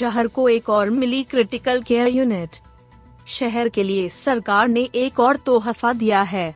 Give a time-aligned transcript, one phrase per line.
[0.00, 2.56] शहर को एक और मिली क्रिटिकल केयर यूनिट
[3.26, 6.54] शहर के लिए सरकार ने एक और तोहफा दिया है।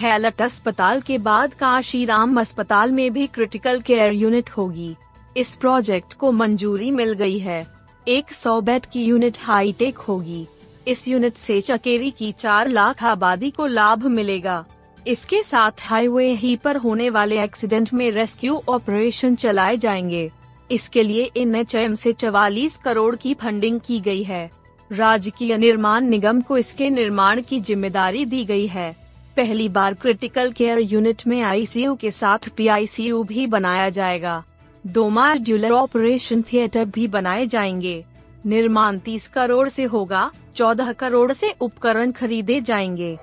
[0.00, 4.96] हैलट अस्पताल के बाद काशीराम अस्पताल में भी क्रिटिकल केयर यूनिट होगी।
[5.36, 7.66] इस प्रोजेक्ट को मंजूरी मिल गई है।
[8.08, 10.46] एक सौ बेड की यूनिट हाईटेक होगी।
[10.88, 14.64] इस यूनिट से चकेरी की चार लाख आबादी को लाभ मिलेगा।
[15.06, 20.30] इसके साथ हाईवे ही पर होने वाले एक्सीडेंट में रेस्क्यू ऑपरेशन चलाए जाएँगे।
[20.70, 24.50] इसके लिए एन से चवालीस करोड़ की फंडिंग की गई है।
[24.90, 28.94] राजकीय निर्माण निगम को इसके निर्माण की ज़िम्मेदारी दी गई है।
[29.36, 34.42] पहली बार क्रिटिकल केयर यूनिट में आईसीयू के साथ पीआईसीयू भी बनाया जाएगा।
[34.86, 38.04] दो मॉड्यूलर ऑपरेशन थिएटर भी बनाए जाएँगे।
[38.46, 43.16] निर्माण 30 करोड़ से होगा 14 करोड़ से उपकरण खरीदे जाएँगे।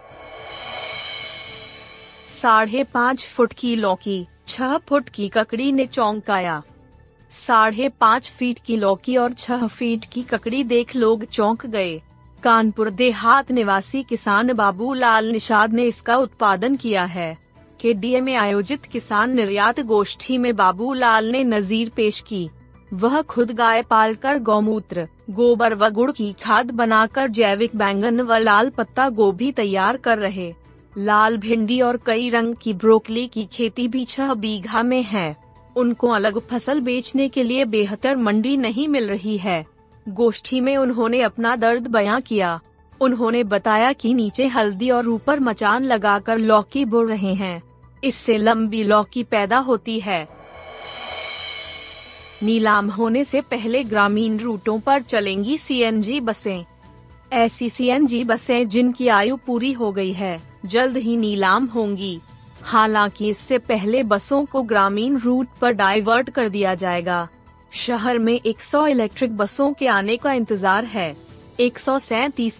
[2.41, 6.61] साढ़े पाँच फुट की लौकी, छह फुट की ककड़ी ने चौंकाया।
[7.33, 12.01] साढ़े पाँच फीट की लौकी और छह फीट की ककड़ी देख लोग चौंक गए।
[12.43, 17.37] कानपुर देहात निवासी किसान बाबूलाल निषाद ने इसका उत्पादन किया है।
[17.79, 22.49] के डी में आयोजित किसान निर्यात गोष्ठी में बाबूलाल ने नजीर पेश की।
[22.93, 28.69] वह खुद गाय पालकर गौमूत्र, गोबर व गुड़ की खाद बनाकर जैविक बैंगन व लाल
[28.69, 30.53] पत्ता गोभी तैयार कर रहे।
[30.97, 35.42] लाल भिंडी और कई रंग की ब्रोकली की खेती भी छह बीघा में है।
[35.75, 39.65] उनको अलग फ़सल बेचने के लिए बेहतर मंडी नहीं मिल रही है।
[40.09, 42.59] गोष्ठी में उन्होंने अपना दर्द बयां किया।
[43.01, 47.63] उन्होंने बताया कि नीचे हल्दी और ऊपर मचान लगाकर लौकी बुर रहे हैं।
[48.03, 50.27] इससे लंबी लौकी पैदा होती है।
[52.43, 56.65] नीलाम होने से पहले ग्रामीण रूटों पर चलेंगी सीएनजी बसें।
[57.33, 62.19] ऐसी सीएनजी बसें जिनकी आयु पूरी हो गई है, जल्द ही नीलाम होंगी।
[62.63, 67.27] हालाँकि इससे पहले बसों को ग्रामीण रूट पर डाइवर्ट कर दिया जाएगा।
[67.73, 71.15] शहर में 100 इलेक्ट्रिक बसों के आने का इंतज़ार है।
[71.59, 71.79] एक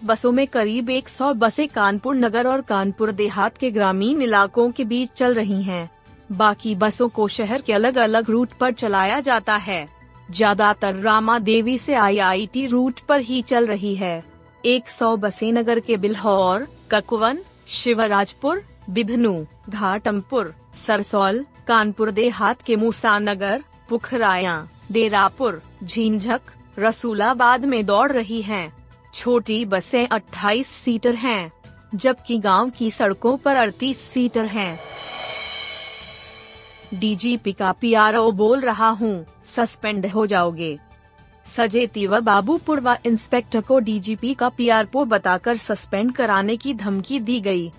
[0.04, 5.10] बसों में करीब 100 बसें कानपुर नगर और कानपुर देहात के ग्रामीण इलाकों के बीच
[5.16, 5.90] चल रही हैं।
[6.32, 9.86] बाकी बसों को शहर के अलग अलग रूट पर चलाया जाता है।
[10.30, 14.22] ज़्यादातर रामा देवी से आईआईटी रूट पर ही चल रही है।
[14.66, 17.38] 100 बसें नगर के बिल्हौर, ककुवन,
[17.68, 26.40] शिवराजपुर बिधनु घाटमपुर सरसौल कानपुर देहात के मूसानगर पुखराया डेरापुर झींझक
[26.78, 28.72] रसूलाबाद में दौड़ रही हैं।
[29.14, 31.52] छोटी बसें 28 सीटर हैं,
[31.94, 34.80] जबकि गाँव की सड़कों पर 38 सीटर हैं।
[36.94, 40.78] डीजीपी का पीआरओ बोल रहा हूँ, सस्पेंड हो जाओगे
[41.46, 47.40] सजेती व बाबूपुर व इंस्पेक्टर को डीजीपी का पीआरओ बताकर सस्पेंड कराने की धमकी दी
[47.40, 47.72] गई।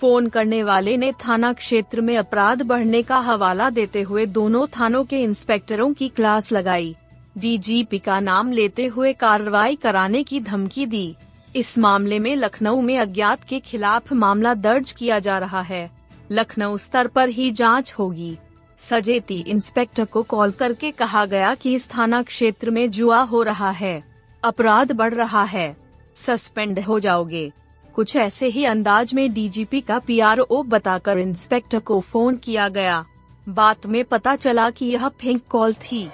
[0.00, 5.04] फ़ोन करने वाले ने थाना क्षेत्र में अपराध बढ़ने का हवाला देते हुए दोनों थानों
[5.04, 6.96] के इंस्पेक्टरों की क्लास लगाई।
[7.38, 11.14] डीजीपी का नाम लेते हुए कार्रवाई कराने की धमकी दी।
[11.56, 15.90] इस मामले में लखनऊ में अज्ञात के खिलाफ मामला दर्ज किया जा रहा है।
[16.30, 18.36] लखनऊ स्तर पर ही जाँच होगी।
[18.78, 23.70] सजेती इंस्पेक्टर को कॉल करके कहा गया कि इस थाना क्षेत्र में जुआ हो रहा
[23.70, 24.02] है।
[24.44, 25.76] अपराध बढ़ रहा है।
[26.14, 27.52] सस्पेंड हो जाओगे।
[27.98, 33.04] कुछ ऐसे ही अंदाज में डीजीपी का पीआरओ बताकर इंस्पेक्टर को फ़ोन किया गया।
[33.48, 36.08] बात में पता चला कि यह फेंक कॉल थी।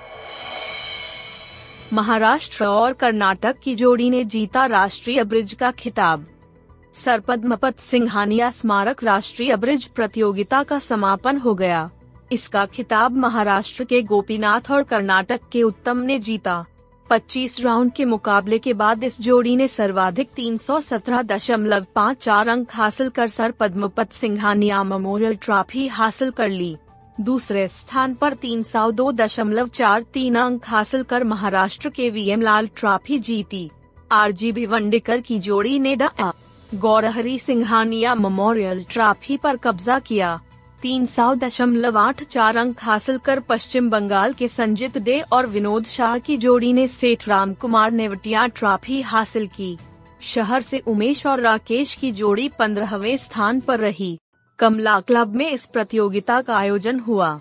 [1.92, 6.26] महाराष्ट्र और कर्नाटक की जोड़ी ने जीता राष्ट्रीय ब्रिज का खिताब।
[7.04, 11.90] सरपद्मपत सिंघानिया स्मारक राष्ट्रीय ब्रिज प्रतियोगिता का समापन हो गया।
[12.32, 16.64] इसका खिताब महाराष्ट्र के गोपीनाथ और कर्नाटक के उत्तम ने जीता।
[17.10, 23.50] 25 राउंड के मुकाबले के बाद इस जोड़ी ने सर्वाधिक 317.54 अंक हासिल कर sir
[23.50, 26.76] Padampat Singhania memorial trophy हासिल कर ली।
[27.20, 33.70] दूसरे स्थान पर 302.43 अंक हासिल कर महाराष्ट्र के वीएम लाल ट्रॉफी जीती।
[34.12, 36.32] आर आरजीबी वंडेकर की जोड़ी ने डा
[36.74, 40.40] गौरहरी सिंघानिया मेमोरियल ट्रॉफी पर कब्जा किया।
[40.84, 45.84] तीन सौ दशमलव आठ चार अंक हासिल कर पश्चिम बंगाल के संजित डे और विनोद
[45.84, 49.78] शाह की जोड़ी ने सेठ राम कुमार नेवटिया ट्रॉफी हासिल की।
[50.22, 54.18] शहर से उमेश और राकेश की जोड़ी पंद्रहवें स्थान पर रही।
[54.58, 57.40] कमला क्लब में इस प्रतियोगिता का आयोजन हुआ।